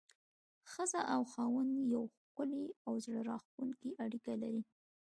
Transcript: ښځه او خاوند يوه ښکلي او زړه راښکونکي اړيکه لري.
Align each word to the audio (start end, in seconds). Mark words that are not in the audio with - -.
ښځه 0.71 1.01
او 1.13 1.21
خاوند 1.31 1.73
يوه 1.93 2.09
ښکلي 2.23 2.63
او 2.87 2.93
زړه 3.05 3.21
راښکونکي 3.29 3.89
اړيکه 4.03 4.33
لري. 4.43 4.61